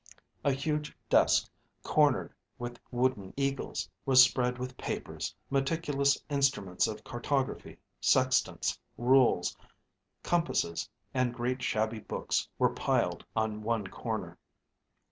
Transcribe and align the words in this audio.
A 0.43 0.51
huge 0.51 0.97
desk, 1.11 1.47
cornered 1.83 2.33
with 2.57 2.79
wooden 2.89 3.35
eagles, 3.37 3.87
was 4.03 4.23
spread 4.23 4.57
with 4.57 4.75
papers, 4.75 5.35
meticulous 5.51 6.17
instruments 6.27 6.87
of 6.87 7.03
cartography, 7.03 7.77
sextants, 7.99 8.79
rules, 8.97 9.55
compasses, 10.23 10.89
and 11.13 11.35
great 11.35 11.61
shabby 11.61 11.99
books 11.99 12.49
were 12.57 12.73
piled 12.73 13.23
on 13.35 13.61
one 13.61 13.85
corner. 13.85 14.39